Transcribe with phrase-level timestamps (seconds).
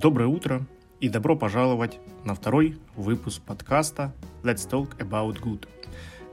[0.00, 0.64] Доброе утро
[1.00, 4.14] и добро пожаловать на второй выпуск подкаста
[4.44, 5.66] Let's Talk About Good.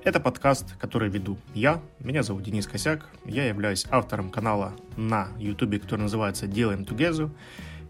[0.03, 1.81] Это подкаст, который веду я.
[1.99, 3.09] Меня зовут Денис Косяк.
[3.25, 7.31] Я являюсь автором канала на YouTube, который называется Делаем Together.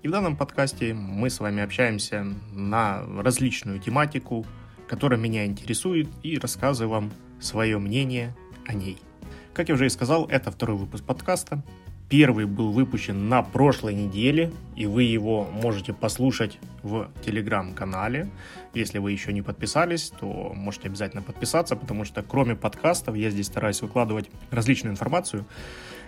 [0.02, 4.45] И в данном подкасте мы с вами общаемся на различную тематику,
[4.88, 8.34] которая меня интересует, и рассказываю вам свое мнение
[8.66, 8.98] о ней.
[9.53, 11.62] Как я уже и сказал, это второй выпуск подкаста.
[12.09, 18.30] Первый был выпущен на прошлой неделе, и вы его можете послушать в телеграм-канале.
[18.75, 23.48] Если вы еще не подписались, то можете обязательно подписаться, потому что кроме подкастов я здесь
[23.48, 25.45] стараюсь выкладывать различную информацию,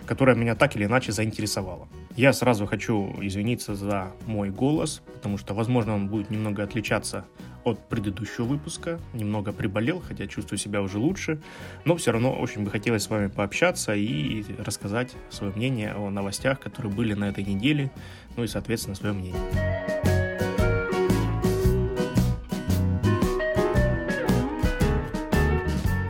[0.06, 1.88] которая меня так или иначе заинтересовала.
[2.16, 7.24] Я сразу хочу извиниться за мой голос, потому что, возможно, он будет немного отличаться
[7.64, 9.00] от предыдущего выпуска.
[9.12, 11.40] Немного приболел, хотя чувствую себя уже лучше.
[11.84, 16.60] Но все равно очень бы хотелось с вами пообщаться и рассказать свое мнение о новостях,
[16.60, 17.90] которые были на этой неделе.
[18.36, 20.07] Ну и, соответственно, свое мнение.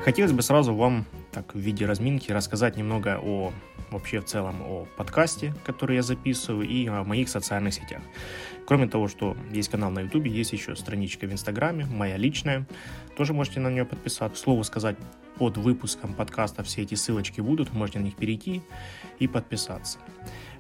[0.09, 3.53] Хотелось бы сразу вам так в виде разминки рассказать немного о
[3.91, 8.01] вообще в целом о подкасте, который я записываю, и о моих социальных сетях.
[8.67, 12.67] Кроме того, что есть канал на YouTube, есть еще страничка в Инстаграме, моя личная.
[13.19, 14.35] Тоже можете на нее подписаться.
[14.35, 14.97] К слову сказать,
[15.37, 18.63] под выпуском подкаста все эти ссылочки будут, можете на них перейти
[19.19, 19.99] и подписаться.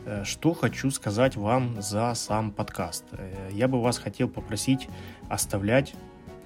[0.05, 3.05] Э, что хочу сказать вам за сам подкаст.
[3.13, 4.91] Э, я бы вас хотел попросить
[5.31, 5.95] оставлять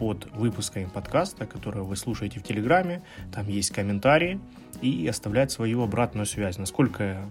[0.02, 3.02] под выпусками подкаста, которые вы слушаете в Телеграме.
[3.32, 4.40] Там есть комментарии
[4.80, 7.30] и оставлять свою обратную связь, насколько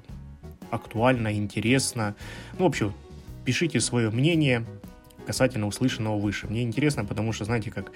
[0.69, 2.15] актуально, интересно.
[2.57, 2.93] Ну, в общем,
[3.43, 4.65] пишите свое мнение
[5.27, 6.47] касательно услышанного выше.
[6.47, 7.91] Мне интересно, потому что, знаете, как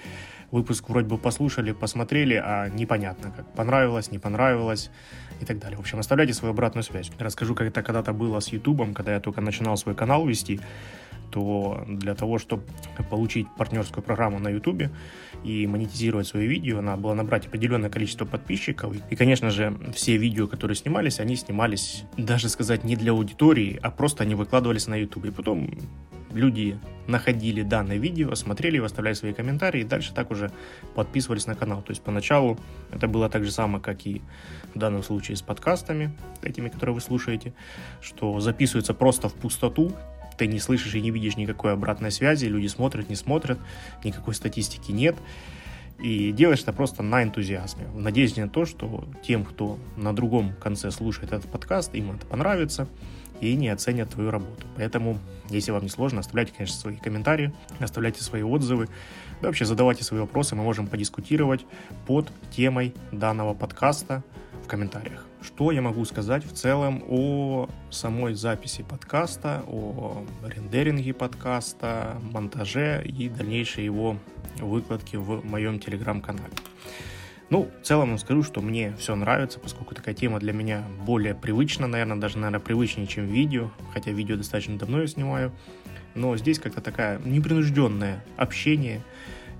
[0.50, 4.90] выпуск вроде бы послушали, посмотрели, а непонятно, как понравилось, не понравилось
[5.40, 5.78] и так далее.
[5.78, 7.10] В общем, оставляйте свою обратную связь.
[7.18, 10.60] Расскажу, как это когда-то было с Ютубом, когда я только начинал свой канал вести
[11.30, 12.62] то для того, чтобы
[13.10, 14.84] получить партнерскую программу на YouTube
[15.44, 18.94] и монетизировать свои видео, надо было набрать определенное количество подписчиков.
[19.10, 23.90] И, конечно же, все видео, которые снимались, они снимались, даже сказать, не для аудитории, а
[23.90, 25.26] просто они выкладывались на YouTube.
[25.26, 25.68] И потом
[26.32, 30.50] люди находили данное видео, смотрели его, оставляли свои комментарии, и дальше так уже
[30.94, 31.82] подписывались на канал.
[31.82, 32.58] То есть поначалу
[32.92, 34.22] это было так же самое, как и
[34.74, 37.54] в данном случае с подкастами, этими, которые вы слушаете,
[38.00, 39.92] что записывается просто в пустоту,
[40.36, 43.58] ты не слышишь и не видишь никакой обратной связи, люди смотрят, не смотрят,
[44.04, 45.16] никакой статистики нет.
[45.98, 50.52] И делаешь это просто на энтузиазме, в надежде на то, что тем, кто на другом
[50.60, 52.86] конце слушает этот подкаст, им это понравится,
[53.40, 54.66] и не оценят твою работу.
[54.76, 58.88] Поэтому, если вам не сложно, оставляйте, конечно, свои комментарии, оставляйте свои отзывы,
[59.40, 61.64] да вообще задавайте свои вопросы, мы можем подискутировать
[62.06, 64.22] под темой данного подкаста
[64.64, 65.26] в комментариях.
[65.46, 73.28] Что я могу сказать в целом о самой записи подкаста, о рендеринге подкаста, монтаже и
[73.28, 74.16] дальнейшей его
[74.58, 76.52] выкладке в моем телеграм-канале.
[77.48, 81.86] Ну, в целом скажу, что мне все нравится, поскольку такая тема для меня более привычна,
[81.86, 85.52] наверное, даже, наверное, привычнее, чем видео, хотя видео достаточно давно я снимаю,
[86.16, 89.00] но здесь как-то такая непринужденное общение,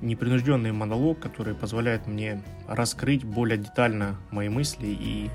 [0.03, 5.31] непринужденный монолог, который позволяет мне раскрыть более детально мои мысли и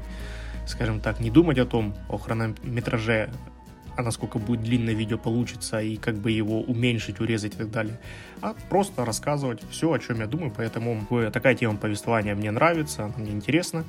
[0.65, 3.29] скажем так, не думать о том, о хронометраже,
[3.97, 7.99] а насколько будет длинное видео получится и как бы его уменьшить, урезать и так далее,
[8.41, 13.31] а просто рассказывать все, о чем я думаю, поэтому такая тема повествования мне нравится, мне
[13.31, 13.83] интересно.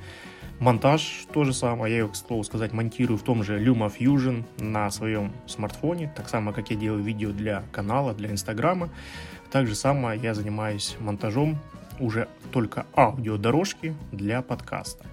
[0.59, 4.45] Монтаж то же самое, я ее, к слову сказать, монтирую в том же Luma Fusion
[4.59, 8.89] на своем смартфоне, так само, как я делаю видео для канала, для Инстаграма.
[9.51, 11.59] Так же самое я занимаюсь монтажом
[11.99, 15.05] уже только аудиодорожки для подкаста.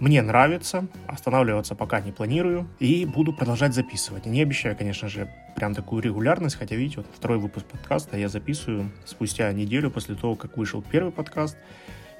[0.00, 4.26] Мне нравится, останавливаться пока не планирую и буду продолжать записывать.
[4.26, 8.90] Не обещаю, конечно же, прям такую регулярность, хотя, видите, вот второй выпуск подкаста я записываю
[9.04, 11.56] спустя неделю после того, как вышел первый подкаст.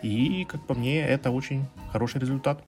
[0.02, 2.62] И, как по мне, это очень хороший результат.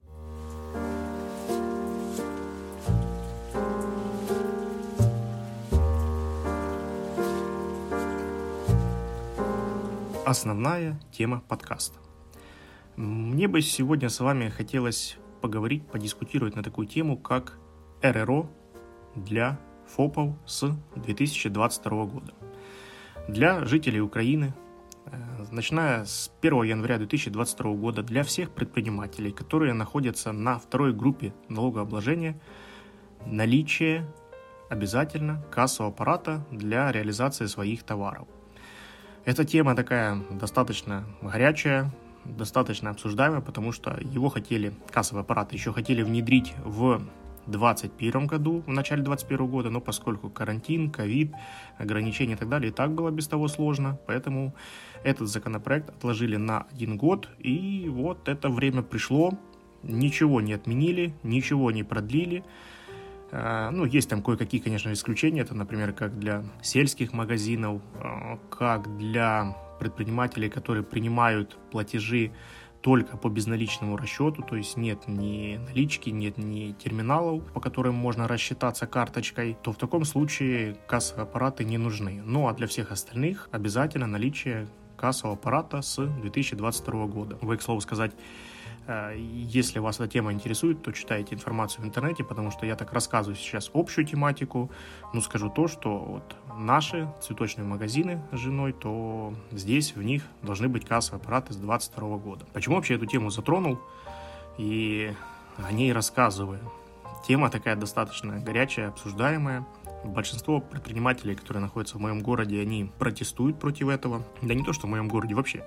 [10.25, 12.06] Основная тема подкаста.
[12.97, 17.59] Мне бы сегодня с вами хотелось поговорить, подискутировать на такую тему, как
[18.01, 18.49] РРО
[19.15, 22.33] для ФОПов с 2022 года.
[23.27, 24.55] Для жителей Украины,
[25.05, 25.15] э,
[25.51, 32.41] начиная с 1 января 2022 года, для всех предпринимателей, которые находятся на второй группе налогообложения,
[33.27, 34.11] наличие
[34.69, 38.27] обязательно кассового аппарата для реализации своих товаров.
[39.23, 41.93] Эта тема такая достаточно горячая,
[42.37, 47.01] достаточно обсуждаемый, потому что его хотели, кассовый аппарат еще хотели внедрить в
[47.47, 51.33] 2021 году, в начале 2021 года, но поскольку карантин, ковид,
[51.77, 54.53] ограничения и так далее, и так было без того сложно, поэтому
[55.03, 59.31] этот законопроект отложили на один год, и вот это время пришло,
[59.83, 62.43] ничего не отменили, ничего не продлили,
[63.31, 65.41] а, ну, есть там кое-какие, конечно, исключения.
[65.41, 72.31] Это, например, как для сельских магазинов, а, как для предпринимателей, которые принимают платежи
[72.81, 78.27] только по безналичному расчету, то есть нет ни налички, нет ни терминалов, по которым можно
[78.27, 82.21] рассчитаться карточкой, то в таком случае кассовые аппараты не нужны.
[82.23, 87.37] Ну а для всех остальных обязательно наличие кассового аппарата с 2022 года.
[87.41, 88.13] Вы, к слову сказать,
[88.87, 92.93] Э, если вас эта тема интересует, то читайте информацию в интернете, потому что я так
[92.93, 94.71] рассказываю сейчас общую тематику.
[95.13, 100.67] Ну, скажу то, что вот наши цветочные магазины с женой, то здесь в них должны
[100.67, 102.45] быть кассовые аппараты с 2022 года.
[102.53, 103.79] Почему вообще эту тему затронул
[104.57, 105.13] и
[105.57, 106.59] о ней рассказываю?
[107.27, 109.65] Тема такая достаточно горячая, обсуждаемая.
[110.03, 114.23] Большинство предпринимателей, которые находятся в моем городе, они протестуют против этого.
[114.41, 115.63] Да не то, что в моем городе вообще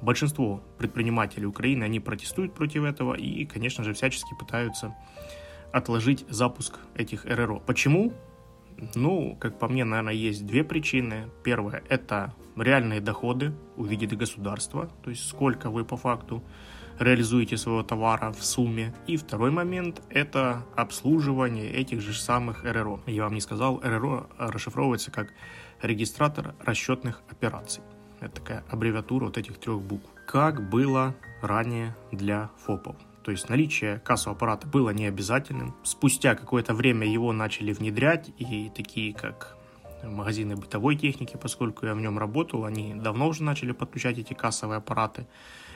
[0.00, 4.94] большинство предпринимателей Украины, они протестуют против этого и, конечно же, всячески пытаются
[5.72, 7.60] отложить запуск этих РРО.
[7.60, 8.12] Почему?
[8.94, 11.28] Ну, как по мне, наверное, есть две причины.
[11.44, 16.42] Первое– это реальные доходы увидит государство, то есть сколько вы по факту
[16.98, 18.94] реализуете своего товара в сумме.
[19.06, 23.00] И второй момент– это обслуживание этих же самых РРО.
[23.06, 25.32] Я вам не сказал, РРО расшифровывается как
[25.80, 27.82] регистратор расчетных операций.
[28.20, 30.08] Это такая аббревиатура вот этих трех букв.
[30.26, 32.96] Как было ранее для ФОПов.
[33.24, 35.74] То есть наличие кассового аппарата было не обязательным.
[35.84, 39.56] Спустя какое-то время его начали внедрять, и такие как
[40.02, 44.78] магазины бытовой техники, поскольку я в нем работал, они давно уже начали подключать эти кассовые
[44.78, 45.26] аппараты.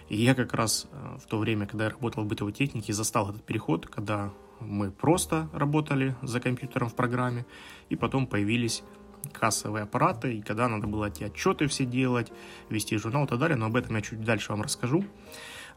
[0.08, 3.30] И я как раз э, в то время, когда я работал в бытовой технике, застал
[3.30, 7.44] этот переход, когда мы просто работали за компьютером в программе,
[7.88, 8.82] и потом появились
[9.32, 12.32] кассовые аппараты, и когда надо было эти отчеты все делать,
[12.70, 15.04] вести журнал и так далее, но об этом я чуть дальше вам расскажу.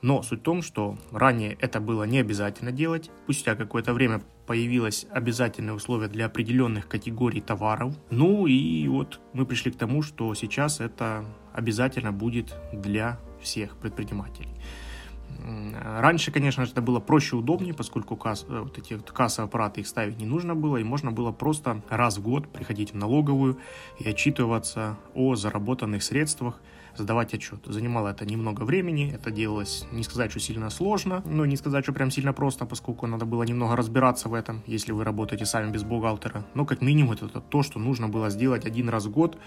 [0.02, 3.12] Но суть в том, что ранее это было не обязательно делать.
[3.24, 7.96] Спустя какое-то время появилось обязательное условие для определенных категорий товаров.
[8.10, 14.56] Ну и вот мы пришли к тому, что сейчас это обязательно будет для всех предпринимателей.
[15.82, 19.48] Раньше, конечно же, это было проще и удобнее, поскольку касс, э, вот эти вот кассовые
[19.48, 22.96] аппараты их ставить не нужно было, и можно было просто раз в год приходить в
[22.96, 23.58] налоговую
[24.00, 26.60] и отчитываться о заработанных средствах,
[26.98, 27.60] сдавать отчет.
[27.66, 31.94] Занимало это немного времени, это делалось, не сказать, что сильно сложно, но не сказать, что
[31.94, 35.84] прям сильно просто, поскольку надо было немного разбираться в этом, если вы работаете сами без
[35.84, 36.46] бухгалтера.
[36.54, 39.38] Но как минимум это то, что нужно было сделать один раз в год,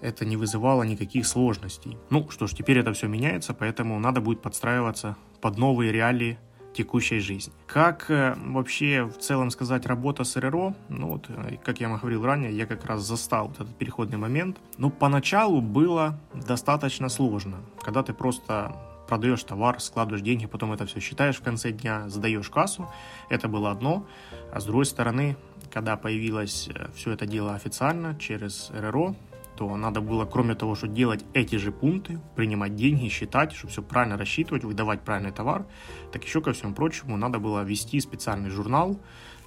[0.00, 1.96] это не вызывало никаких сложностей.
[2.10, 6.38] Ну что ж, теперь это все меняется, поэтому надо будет подстраиваться под новые реалии
[6.72, 7.52] текущей жизни.
[7.66, 10.74] Как э, вообще в целом сказать работа с РРО?
[10.88, 14.18] Ну вот, э, как я вам говорил ранее, я как раз застал вот этот переходный
[14.18, 14.58] момент.
[14.76, 18.76] Ну, поначалу было достаточно сложно, когда ты просто
[19.08, 22.88] продаешь товар, складываешь деньги, потом это все считаешь в конце дня, сдаешь кассу.
[23.30, 24.06] Это было одно.
[24.52, 25.36] А с другой стороны,
[25.72, 29.16] когда появилось э, все это дело официально через РРО,
[29.58, 33.82] то надо было, кроме того, что делать эти же пункты, принимать деньги, считать, чтобы все
[33.82, 35.66] правильно рассчитывать, выдавать правильный товар,
[36.12, 39.00] так еще ко всему прочему надо было вести специальный журнал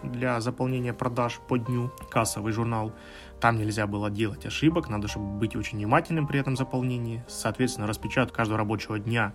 [0.03, 2.91] для заполнения продаж по дню, кассовый журнал.
[3.39, 7.23] Там нельзя было делать ошибок, надо, чтобы быть очень внимательным при этом заполнении.
[7.29, 9.33] Соответственно, распечатать каждого рабочего дня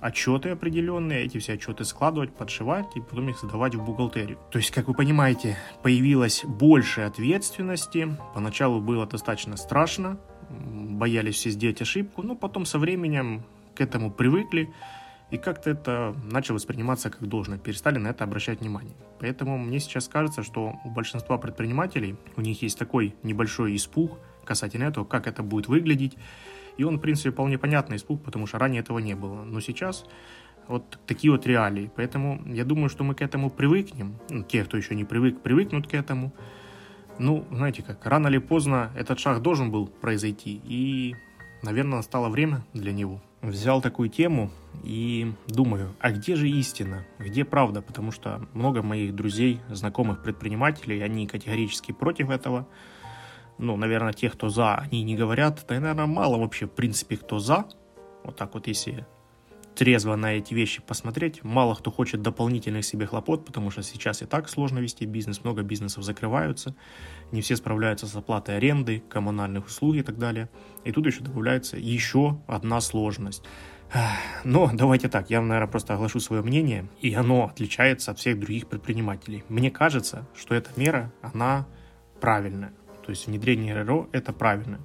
[0.00, 4.38] отчеты определенные, эти все отчеты складывать, подшивать и потом их сдавать в бухгалтерию.
[4.50, 8.16] То есть, как вы понимаете, появилось больше ответственности.
[8.34, 10.18] Поначалу было достаточно страшно,
[10.50, 14.72] боялись все сделать ошибку, но потом со временем к этому привыкли,
[15.30, 18.94] и как-то это начало восприниматься как должное, перестали на это обращать внимание.
[19.18, 24.84] Поэтому мне сейчас кажется, что у большинства предпринимателей, у них есть такой небольшой испуг касательно
[24.84, 26.16] этого, как это будет выглядеть,
[26.76, 29.42] и он, в принципе, вполне понятный испуг, потому что ранее этого не было.
[29.42, 30.04] Но сейчас
[30.68, 31.90] вот такие вот реалии.
[31.96, 34.18] Поэтому я думаю, что мы к этому привыкнем.
[34.30, 36.32] Ну, те, кто еще не привык, привыкнут к этому.
[37.18, 40.60] Ну, знаете как, рано или поздно этот шаг должен был произойти.
[40.64, 41.14] И,
[41.62, 43.22] наверное, настало время для него.
[43.42, 44.50] Взял такую тему
[44.82, 47.04] и думаю, а где же истина?
[47.18, 47.80] Где правда?
[47.80, 52.66] Потому что много моих друзей, знакомых предпринимателей, они категорически против этого
[53.58, 55.64] ну, наверное, те, кто за, они не говорят.
[55.68, 57.66] Да, наверное, мало вообще, в принципе, кто за.
[58.24, 59.06] Вот так вот, если
[59.76, 64.26] трезво на эти вещи посмотреть, мало кто хочет дополнительных себе хлопот, потому что сейчас и
[64.26, 66.74] так сложно вести бизнес, много бизнесов закрываются,
[67.30, 70.48] не все справляются с оплатой аренды, коммунальных услуг и так далее.
[70.84, 73.44] И тут еще добавляется еще одна сложность.
[74.44, 78.66] Но давайте так, я, наверное, просто оглашу свое мнение, и оно отличается от всех других
[78.68, 79.44] предпринимателей.
[79.48, 81.66] Мне кажется, что эта мера, она
[82.20, 82.72] правильная.
[83.06, 84.80] То есть внедрение РРО– это правильно.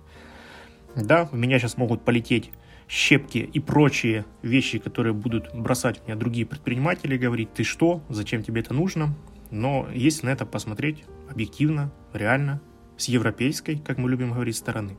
[0.96, 2.51] Да, у меня сейчас могут полететь
[2.88, 8.44] щепки и прочие вещи, которые будут бросать у меня другие предприниматели, говорить, ты что, зачем
[8.44, 9.16] тебе это нужно?
[9.50, 12.62] Но если на это посмотреть объективно, реально,
[12.98, 14.98] с европейской, как мы любим говорить, стороны,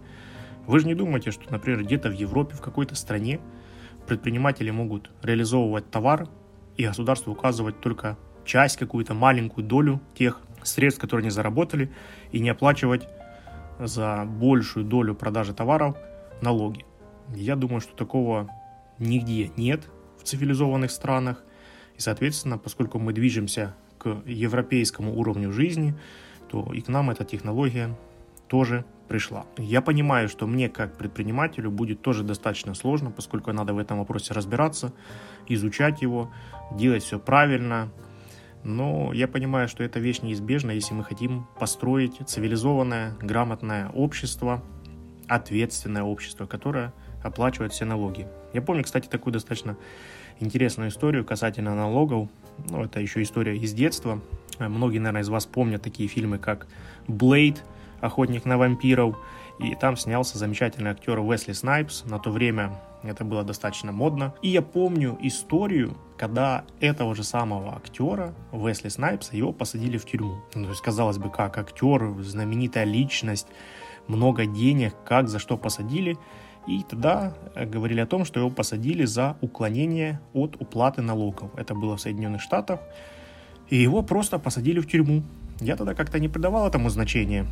[0.66, 3.38] вы же не думаете, что, например, где-то в Европе, в какой-то стране
[4.08, 6.28] предприниматели могут реализовывать товар,
[6.76, 11.90] и государство указывать только часть, какую-то маленькую долю тех средств, которые они заработали,
[12.30, 13.08] и не оплачивать
[13.78, 15.96] за большую долю продажи товаров
[16.40, 16.84] налоги.
[17.34, 18.48] Я думаю, что такого
[18.98, 19.88] нигде нет
[20.18, 21.42] в цивилизованных странах.
[21.96, 25.94] И, соответственно, поскольку мы движемся к европейскому уровню жизни,
[26.48, 27.96] то и к нам эта технология
[28.48, 29.46] тоже пришла.
[29.58, 34.34] Я понимаю, что мне как предпринимателю будет тоже достаточно сложно, поскольку надо в этом вопросе
[34.34, 34.92] разбираться,
[35.48, 36.30] изучать его,
[36.72, 37.90] делать все правильно.
[38.64, 44.62] Но я понимаю, что эта вещь неизбежна, если мы хотим построить цивилизованное, грамотное общество,
[45.28, 46.92] ответственное общество, которое
[47.22, 48.26] оплачивает все налоги.
[48.52, 49.76] Я помню, кстати, такую достаточно
[50.40, 52.28] интересную историю касательно налогов.
[52.68, 54.20] Ну, это еще история из детства.
[54.58, 56.66] Многие, наверное, из вас помнят такие фильмы, как
[57.08, 57.64] «Блейд»,
[58.00, 59.16] «Охотник на вампиров»,
[59.62, 62.04] и там снялся замечательный актер Уэсли Снайпс.
[62.04, 62.72] На то время
[63.04, 64.34] это было достаточно модно.
[64.42, 70.42] И я помню историю, когда этого же самого актера, Уэсли Снайпса, его посадили в тюрьму.
[70.54, 73.46] Ну, то есть, казалось бы, как актер, знаменитая личность,
[74.08, 76.18] много денег, как, за что посадили.
[76.66, 81.50] И тогда э, говорили о том, что его посадили за уклонение от уплаты налогов.
[81.56, 82.80] Это было в Соединенных Штатах.
[83.68, 85.22] И его просто посадили в тюрьму.
[85.60, 87.46] Я тогда как-то не придавал этому значения.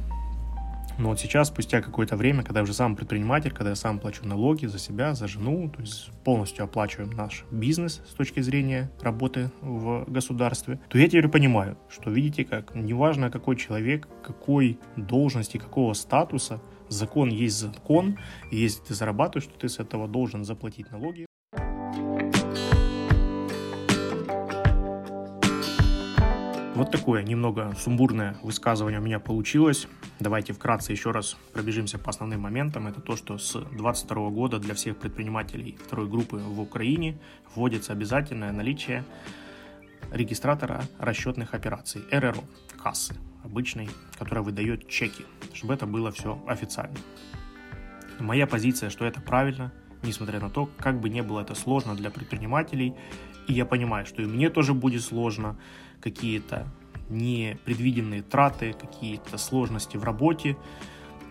[1.00, 4.26] Но вот сейчас, спустя какое-то время, когда я уже сам предприниматель, когда я сам плачу
[4.26, 9.50] налоги за себя, за жену, то есть полностью оплачиваем наш бизнес с точки зрения работы
[9.62, 15.94] в государстве, то я теперь понимаю, что видите как, неважно какой человек, какой должности, какого
[15.94, 18.18] статуса, закон есть закон,
[18.50, 21.29] и если ты зарабатываешь, то ты с этого должен заплатить налоги.
[26.80, 29.86] Вот такое немного сумбурное высказывание у меня получилось.
[30.18, 32.86] Давайте вкратце еще раз пробежимся по основным моментам.
[32.86, 37.18] Это то, что с 2022 года для всех предпринимателей второй группы в Украине
[37.54, 39.04] вводится обязательное наличие
[40.10, 42.44] регистратора расчетных операций, РРО,
[42.82, 46.96] кассы обычной, которая выдает чеки, чтобы это было все официально.
[48.18, 49.70] Моя позиция, что это правильно,
[50.02, 52.94] несмотря на то, как бы не было это сложно для предпринимателей,
[53.46, 55.56] и я понимаю, что и мне тоже будет сложно,
[56.00, 56.66] какие-то
[57.08, 60.56] непредвиденные траты, какие-то сложности в работе,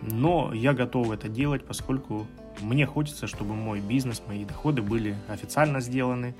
[0.01, 2.27] но я готов это делать, поскольку
[2.61, 6.35] мне хочется, чтобы мой бизнес, мои доходы были официально сделаны,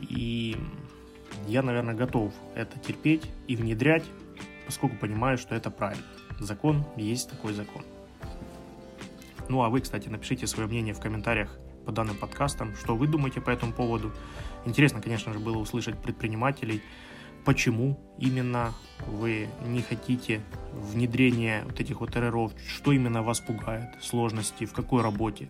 [0.00, 0.56] и
[1.46, 4.04] я, наверное, готов это терпеть и внедрять,
[4.66, 6.04] поскольку понимаю, что это правильно.
[6.40, 7.82] Закон есть такой закон.
[9.48, 13.40] Ну а вы, кстати, напишите свое мнение в комментариях по данным подкастам, что вы думаете
[13.40, 14.12] по этому поводу.
[14.66, 16.82] Интересно, конечно же, было услышать предпринимателей,
[17.46, 18.74] почему именно
[19.06, 20.42] вы не хотите
[20.74, 25.48] внедрения вот этих вот РРО, что именно вас пугает, сложности, в какой работе.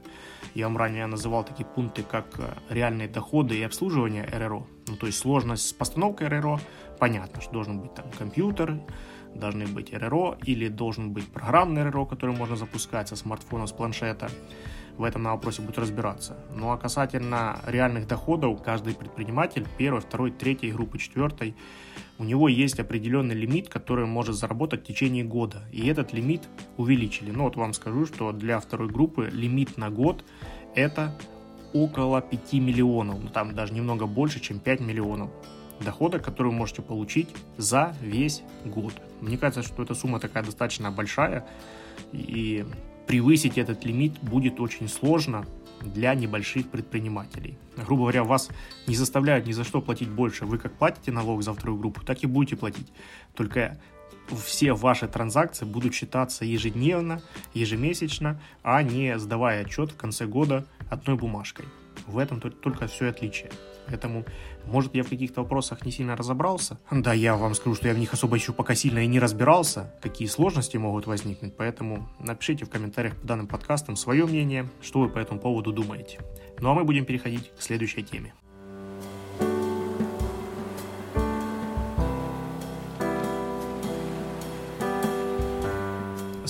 [0.55, 4.65] Я вам ранее называл такие пункты, как э, реальные доходы и обслуживание РРО.
[4.87, 6.61] Ну, то есть сложность с постановкой РРО,
[7.01, 8.81] понятно, что должен быть там компьютер,
[9.35, 14.29] должны быть РРО или должен быть программный РРО, который можно запускать со смартфона, с планшета
[14.99, 16.37] в этом на вопросе будет разбираться.
[16.55, 21.55] Ну а касательно реальных доходов, каждый предприниматель первой, второй, третьей группы, четвертой,
[22.19, 25.63] у него есть определенный лимит, который он может заработать в течение года.
[25.71, 27.31] И этот лимит увеличили.
[27.31, 30.25] Ну вот вам скажу, что для второй группы лимит на год
[30.75, 31.17] это
[31.73, 33.21] около 5 миллионов.
[33.23, 35.31] Ну там даже немного больше, чем 5 миллионов
[35.81, 38.95] дохода, который вы можете получить за весь год.
[39.21, 41.47] Мне кажется, что эта сумма такая достаточно большая,
[42.13, 42.65] и
[43.07, 45.47] превысить этот лимит будет очень сложно
[45.81, 47.57] для небольших предпринимателей.
[47.77, 48.49] Грубо говоря, вас
[48.87, 50.45] не заставляют ни за что платить больше.
[50.45, 52.93] Вы как платите налог за вторую группу, так и будете платить.
[53.35, 53.79] Только
[54.45, 57.23] все ваши транзакции будут считаться ежедневно,
[57.55, 61.67] ежемесячно, а не сдавая отчет в конце года одной бумажкой.
[62.07, 63.51] В этом только все отличие.
[63.89, 64.25] Поэтому,
[64.67, 66.79] может, я в каких-то вопросах не сильно разобрался.
[66.91, 69.95] Да, я вам скажу, что я в них особо еще пока сильно и не разбирался,
[70.03, 71.57] какие сложности могут возникнуть.
[71.57, 76.19] Поэтому напишите в комментариях по данным подкастам свое мнение, что вы по этому поводу думаете.
[76.61, 78.33] Ну а мы будем переходить к следующей теме.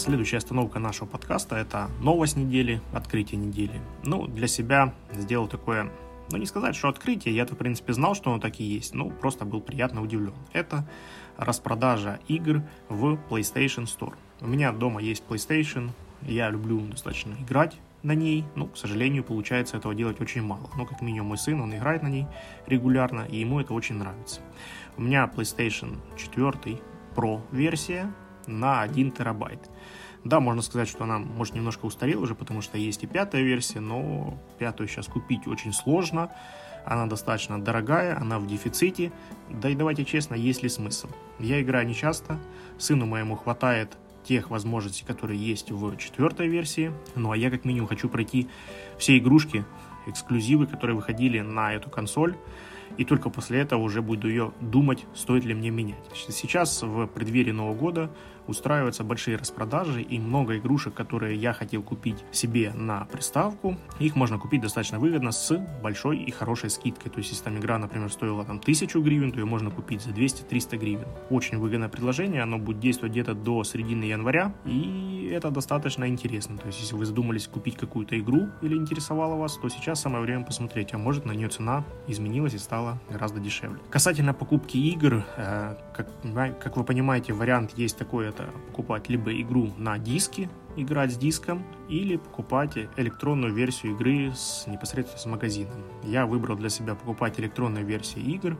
[0.08, 3.78] следующая остановка нашего подкаста– это новость недели, открытие недели.
[4.04, 5.90] Ну, для себя сделал такое,
[6.30, 9.10] ну, не сказать, что открытие, я-то, в принципе, знал, что оно так и есть, ну,
[9.10, 10.34] просто был приятно удивлен.
[10.52, 10.88] Это
[11.36, 14.14] распродажа игр в PlayStation Store.
[14.40, 15.90] У меня дома есть PlayStation,
[16.22, 20.70] я люблю достаточно играть на ней, но, к сожалению, получается этого делать очень мало.
[20.76, 22.26] Но, как минимум, мой сын, он играет на ней
[22.66, 24.40] регулярно, и ему это очень нравится.
[24.96, 26.80] У меня PlayStation 4
[27.14, 28.12] Pro версия
[28.46, 29.70] на 1 терабайт.
[30.24, 33.80] Да, можно сказать, что она, может, немножко устарела уже, потому что есть и пятая версия,
[33.80, 36.30] но пятую сейчас купить очень сложно.
[36.84, 39.12] Она достаточно дорогая, она в дефиците.
[39.50, 41.08] Да и давайте честно, есть ли смысл?
[41.38, 42.38] Я играю не часто,
[42.78, 46.92] сыну моему хватает тех возможностей, которые есть в четвертой версии.
[47.14, 48.48] Ну а я как минимум хочу пройти
[48.98, 49.64] все игрушки,
[50.06, 52.36] эксклюзивы, которые выходили на эту консоль
[52.96, 56.02] и только после этого уже буду ее думать, стоит ли мне менять.
[56.14, 58.10] Сейчас в преддверии Нового года
[58.48, 64.38] устраиваются большие распродажи и много игрушек, которые я хотел купить себе на приставку, их можно
[64.38, 67.10] купить достаточно выгодно с большой и хорошей скидкой.
[67.10, 70.10] То есть, если там игра, например, стоила там 1000 гривен, то ее можно купить за
[70.10, 71.08] 200-300 гривен.
[71.30, 76.58] Очень выгодное предложение, оно будет действовать где-то до середины января, и это достаточно интересно.
[76.58, 80.44] То есть, если вы задумались купить какую-то игру или интересовало вас, то сейчас самое время
[80.44, 83.78] посмотреть, а может на нее цена изменилась и стала гораздо дешевле.
[83.90, 89.72] Касательно покупки игр, э, как, как вы понимаете, вариант есть такой, это покупать либо игру
[89.76, 95.82] на диске, играть с диском, или покупать электронную версию игры с, непосредственно с магазином.
[96.04, 98.56] Я выбрал для себя покупать электронные версии игр,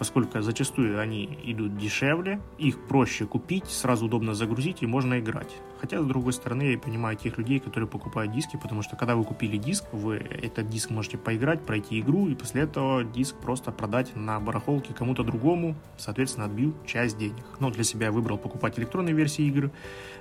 [0.00, 5.54] поскольку зачастую они идут дешевле, их проще купить, сразу удобно загрузить и можно играть.
[5.78, 9.24] Хотя, с другой стороны, я понимаю тех людей, которые покупают диски, потому что когда вы
[9.24, 14.16] купили диск, вы этот диск можете поиграть, пройти игру, и после этого диск просто продать
[14.16, 17.44] на барахолке кому-то другому, соответственно, отбил часть денег.
[17.60, 19.70] Но для себя я выбрал покупать электронные версии игр.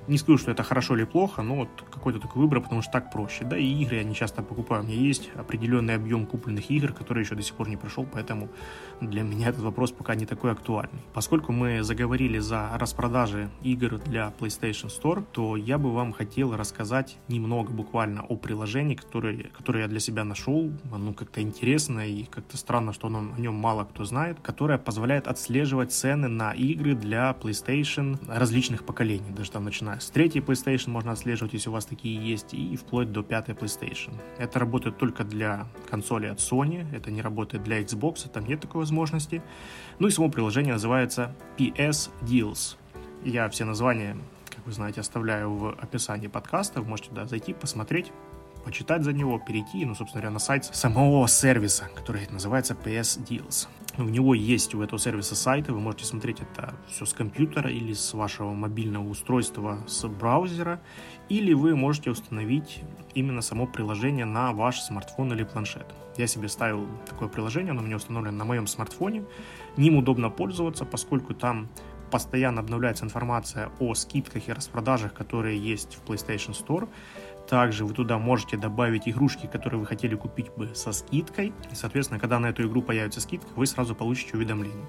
[0.07, 3.11] Не скажу, что это хорошо или плохо, но вот какой-то такой выбор, потому что так
[3.11, 3.45] проще.
[3.45, 4.83] Да, и игры я не часто покупаю.
[4.83, 8.49] У меня есть определенный объем купленных игр, который еще до сих пор не прошел, поэтому
[9.01, 11.01] для меня этот вопрос пока не такой актуальный.
[11.13, 17.17] Поскольку мы заговорили за распродажи игр для PlayStation Store, то я бы вам хотел рассказать
[17.27, 20.71] немного буквально о приложении, которое, которое я для себя нашел.
[20.91, 25.27] Оно как-то интересно и как-то странно, что оно, о нем мало кто знает, которое позволяет
[25.27, 29.29] отслеживать цены на игры для PlayStation различных поколений.
[29.29, 33.11] Даже там начиная с третьей PlayStation можно отслеживать, если у вас такие есть, и вплоть
[33.11, 34.13] до пятой PlayStation.
[34.37, 38.79] Это работает только для консоли от Sony, это не работает для Xbox, там нет такой
[38.79, 39.41] возможности.
[39.99, 42.77] Ну и само приложение называется PS Deals.
[43.23, 44.17] Я все названия,
[44.49, 46.81] как вы знаете, оставляю в описании подкаста.
[46.81, 48.11] Вы можете туда зайти, посмотреть,
[48.63, 53.67] почитать за него, перейти, ну, собственно говоря, на сайт самого сервиса, который называется PS Deals.
[53.97, 57.93] У него есть у этого сервиса сайты, вы можете смотреть это все с компьютера или
[57.93, 60.79] с вашего мобильного устройства, с браузера,
[61.27, 62.81] или вы можете установить
[63.13, 65.85] именно само приложение на ваш смартфон или планшет.
[66.17, 69.25] Я себе ставил такое приложение, оно у меня установлено на моем смартфоне.
[69.77, 71.69] Ним удобно пользоваться, поскольку там
[72.09, 76.89] постоянно обновляется информация о скидках и распродажах, которые есть в PlayStation Store.
[77.49, 81.51] Также вы туда можете добавить игрушки, которые вы хотели купить бы со скидкой.
[81.71, 84.85] И, соответственно, когда на эту игру появится скидка, вы сразу получите уведомление.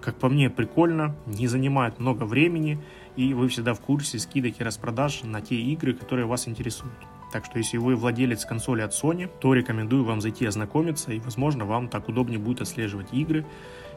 [0.00, 2.80] Как по мне, прикольно, не занимает много времени,
[3.14, 6.96] и вы всегда в курсе скидок и распродаж на те игры, которые вас интересуют.
[7.30, 11.66] Так что если вы владелец консоли от Sony, то рекомендую вам зайти ознакомиться, и, возможно,
[11.66, 13.44] вам так удобнее будет отслеживать игры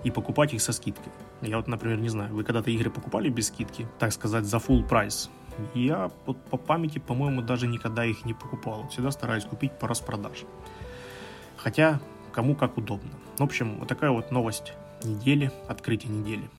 [0.04, 1.12] и покупать их со скидкой.
[1.42, 4.88] Я вот, например, не знаю, вы когда-то игры покупали без скидки, так сказать, за full
[4.88, 5.30] прайс?
[5.74, 8.88] Я вот по памяти, по-моему, даже никогда их не покупал.
[8.90, 10.46] Всегда стараюсь купить по распродаже.
[11.58, 12.00] Хотя,
[12.34, 13.12] кому как удобно.
[13.38, 16.50] В общем, вот такая вот новость недели, открытие недели.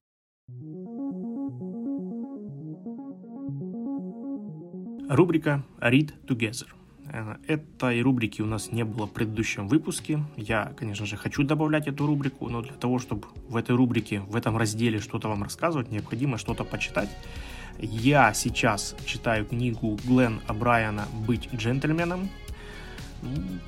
[5.08, 6.66] Рубрика Read Together.
[7.12, 10.20] Э, этой рубрики у нас не было в предыдущем выпуске.
[10.36, 14.34] Я, конечно же, хочу добавлять эту рубрику, но для того, чтобы в этой рубрике, в
[14.34, 17.10] этом разделе что-то вам рассказывать, необходимо что-то почитать.
[17.78, 22.30] Я сейчас читаю книгу Глен Брайана «Быть джентльменом».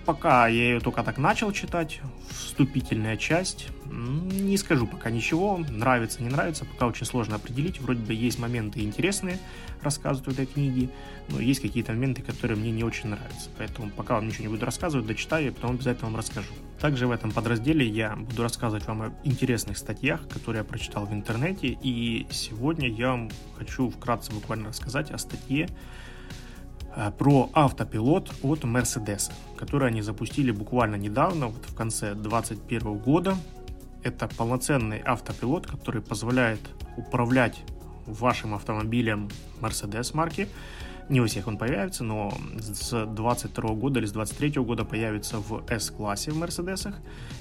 [0.05, 3.69] Пока я ее только так начал читать, вступительная часть.
[3.87, 7.81] Не скажу пока ничего, нравится, не нравится, пока очень сложно определить.
[7.81, 9.39] Вроде бы есть моменты интересные,
[9.83, 10.91] рассказывают этой книге,
[11.29, 13.51] но есть какие-то моменты, которые мне не очень нравятся.
[13.59, 16.53] Поэтому пока вам ничего не буду рассказывать, дочитаю и потом обязательно вам расскажу.
[16.81, 21.13] Также в этом подразделе я буду рассказывать вам о интересных статьях, которые я прочитал в
[21.13, 21.77] интернете.
[21.83, 25.69] И сегодня я вам хочу вкратце буквально рассказать о статье,
[27.19, 33.37] про автопилот от Mercedes, который они запустили буквально недавно, вот в конце 2021 года.
[34.03, 36.61] Это полноценный автопилот, который позволяет
[36.97, 37.63] управлять
[38.07, 39.29] вашим автомобилем
[39.61, 40.49] Mercedes марки
[41.09, 45.65] Не у всех он появится, но с 22 года или с 23 года появится в
[45.71, 46.95] S-классе в Мерседесах.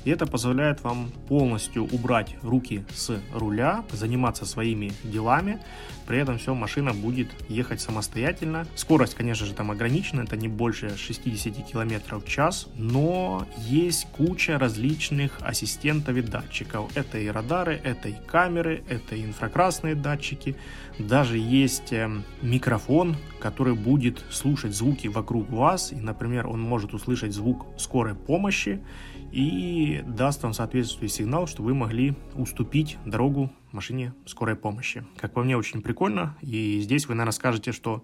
[0.06, 5.60] И это позволяет вам полностью убрать руки с руля, заниматься своими делами.
[6.08, 8.66] При этом все, машина будет ехать самостоятельно.
[8.76, 14.58] Скорость, конечно же, там ограничена, это не больше 60 км в час, но есть куча
[14.58, 16.96] различных ассистентов и датчиков.
[16.96, 20.56] Это и радары, это и камеры, это и инфракрасные датчики.
[20.98, 25.92] Даже есть эм, микрофон, который будет слушать звуки вокруг вас.
[25.92, 28.82] И, например, он может услышать звук скорой помощи
[29.32, 35.06] и даст вам соответствующий сигнал, что вы могли уступить дорогу машине скорой помощи.
[35.18, 36.36] Как по мне, очень прикольно.
[36.42, 38.04] И здесь вы, наверное, скажете, что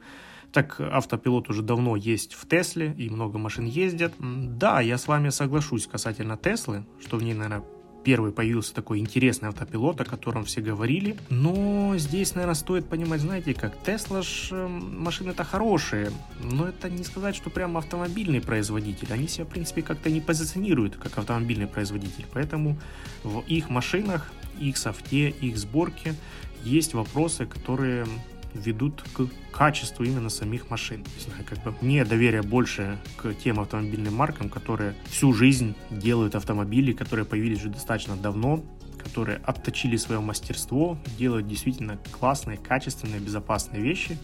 [0.52, 4.14] так автопилот уже давно есть в Тесле, и много машин ездят.
[4.20, 7.64] Да, я с вами соглашусь касательно Теслы, что в ней, наверное,
[8.04, 11.16] первый появился такой интересный автопилот, о котором все говорили.
[11.30, 16.12] Но здесь, наверное, стоит понимать, знаете, как Тесла ж эм, машины-то хорошие,
[16.42, 19.12] но это не сказать, что прям автомобильный производитель.
[19.12, 22.26] Они себя, в принципе, как-то не позиционируют как автомобильный производитель.
[22.34, 22.78] Поэтому
[23.24, 26.16] в их машинах, их софте, их сборке
[26.64, 28.06] есть вопросы, которые
[28.54, 31.04] ведут к качеству именно самих машин.
[31.48, 37.26] Как бы мне доверие больше к тем автомобильным маркам, которые всю жизнь делают автомобили, которые
[37.26, 38.64] появились уже достаточно давно,
[38.98, 44.18] которые отточили свое мастерство, делают действительно классные, качественные, безопасные вещи.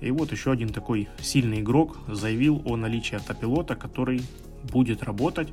[0.00, 4.22] И вот еще один такой сильный игрок заявил о наличии автопилота, который
[4.62, 5.48] будет работать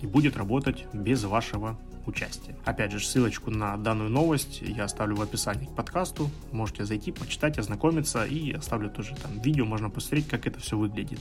[0.00, 2.56] и будет работать без вашего участия.
[2.64, 6.30] Опять же, ссылочку на данную новость я оставлю в описании к подкасту.
[6.52, 11.20] Можете зайти, почитать, ознакомиться и оставлю тоже там видео, можно посмотреть, как это все выглядит.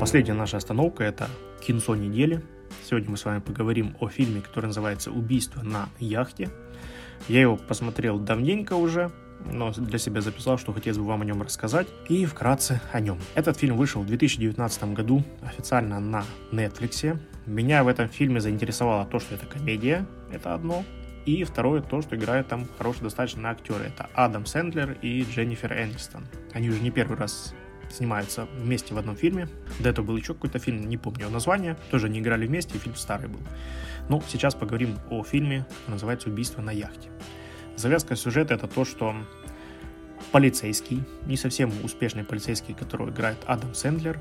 [0.00, 1.28] Последняя наша остановка– это
[1.66, 2.42] кинцо недели.
[2.84, 6.50] Сегодня мы с вами поговорим о фильме, который называется «Убийство на яхте».
[7.28, 9.10] Я его посмотрел давненько уже,
[9.50, 11.86] но для себя записал, что хотелось бы вам о нем рассказать.
[12.08, 13.18] И вкратце о нем.
[13.34, 17.18] Этот фильм вышел в 2019 году официально на Netflix.
[17.46, 20.84] Меня в этом фильме заинтересовало то, что это комедия, это одно.
[21.26, 23.84] И второе, то, что играют там хорошие достаточно актеры.
[23.84, 26.26] Это Адам Сэндлер и Дженнифер Энистон.
[26.52, 27.54] Они уже не первый раз
[27.90, 29.48] снимаются вместе в одном фильме.
[29.80, 31.76] До этого был еще какой-то фильм, не помню его название.
[31.90, 33.40] Тоже они играли вместе, фильм старый был.
[34.08, 37.08] Ну, сейчас поговорим о фильме, называется «Убийство на яхте».
[37.76, 39.14] Завязка сюжета это то, что
[40.32, 44.20] полицейский, не совсем успешный полицейский, которого играет Адам Сэндлер,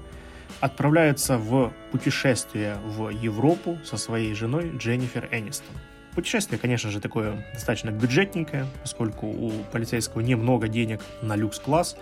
[0.60, 5.76] отправляется в путешествие в Европу со своей женой Дженнифер Энистон.
[6.16, 11.98] Путешествие, конечно же, такое достаточно бюджетненькое, поскольку у полицейского немного денег на люкс-класс,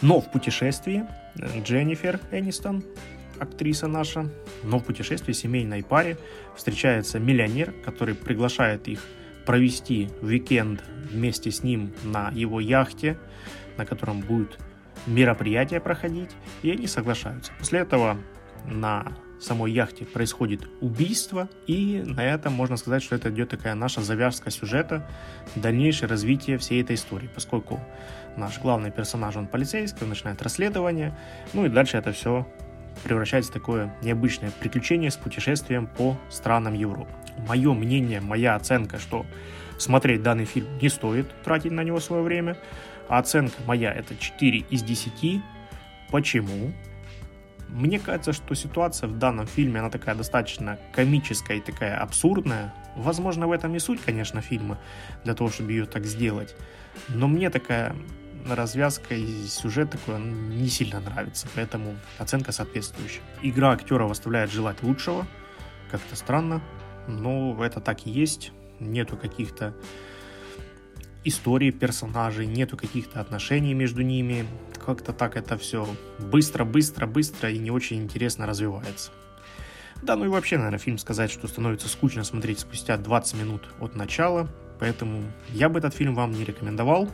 [0.00, 1.04] но в путешествии
[1.36, 2.82] Дженнифер Энистон,
[3.38, 4.30] актриса наша,
[4.62, 6.16] но в путешествии семейной паре
[6.56, 9.04] встречается миллионер, который приглашает их
[9.46, 13.18] провести уикенд вместе с ним на его яхте,
[13.76, 14.58] на котором будет
[15.06, 16.30] мероприятие проходить,
[16.62, 17.52] и они соглашаются.
[17.58, 18.18] После этого
[18.66, 24.02] на самой яхте происходит убийство, и на этом можно сказать, что это идет такая наша
[24.02, 25.08] завязка сюжета,
[25.56, 27.80] дальнейшее развитие всей этой истории, поскольку
[28.36, 31.16] наш главный персонаж, он полицейский, он начинает расследование,
[31.54, 32.46] ну и дальше это все
[33.04, 37.10] превращается в такое необычное приключение с путешествием по странам Европы.
[37.48, 39.26] Мое мнение, моя оценка, что
[39.78, 42.56] смотреть данный фильм не стоит тратить на него свое время.
[43.08, 45.42] А оценка моя это 4 из 10.
[46.10, 46.72] Почему?
[47.68, 52.74] Мне кажется, что ситуация в данном фильме, она такая достаточно комическая и такая абсурдная.
[52.96, 54.78] Возможно, в этом и суть, конечно, фильма,
[55.24, 56.56] для того, чтобы ее так сделать.
[57.08, 57.94] Но мне такая
[58.46, 63.22] развязка и сюжет такой не сильно нравится, поэтому оценка соответствующая.
[63.42, 65.26] Игра актеров оставляет желать лучшего,
[65.90, 66.62] как-то странно,
[67.08, 68.52] но это так и есть.
[68.78, 69.74] Нету каких-то
[71.24, 74.46] историй персонажей, нету каких-то отношений между ними.
[74.84, 75.86] Как-то так это все
[76.18, 79.10] быстро, быстро, быстро и не очень интересно развивается.
[80.02, 83.94] Да, ну и вообще, наверное, фильм сказать, что становится скучно смотреть спустя 20 минут от
[83.94, 84.48] начала,
[84.78, 87.10] поэтому я бы этот фильм вам не рекомендовал.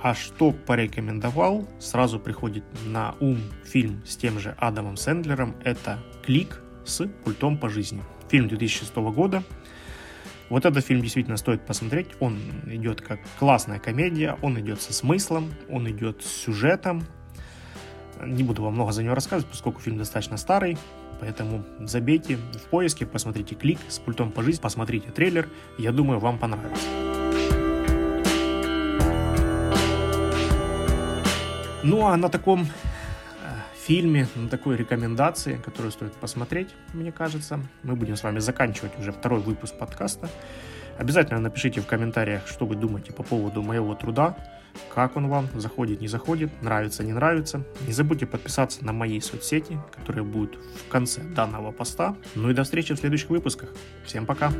[0.00, 6.60] А что порекомендовал, сразу приходит на ум фильм с тем же Адамом Сэндлером, это «Клик»
[6.84, 8.02] с пультом по жизни.
[8.28, 9.42] Фильм 2006 года.
[10.48, 12.08] Вот этот фильм действительно стоит посмотреть.
[12.20, 17.04] Он идет как классная комедия, он идет со смыслом, он идет с сюжетом.
[18.22, 20.76] Не буду вам много за него рассказывать, поскольку фильм достаточно старый.
[21.20, 25.48] Поэтому забейте в поиске, посмотрите клик с пультом по жизни, посмотрите трейлер.
[25.78, 27.21] Я думаю, вам понравится.
[31.82, 32.66] Ну а на таком э,
[33.76, 39.12] фильме, на такой рекомендации, которую стоит посмотреть, мне кажется, мы будем с вами заканчивать уже
[39.12, 40.28] второй выпуск подкаста.
[40.98, 44.36] Обязательно напишите в комментариях, что вы думаете по поводу моего труда,
[44.94, 47.64] как он вам, заходит, не заходит, нравится, не нравится.
[47.86, 52.16] Не забудьте подписаться на мои соцсети, которые будут в конце данного поста.
[52.34, 53.70] Ну и до встречи в следующих выпусках.
[54.04, 54.52] Всем пока!